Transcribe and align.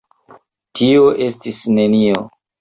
Tio 0.79 1.03
estis 1.27 1.61
nenio! 1.81 2.25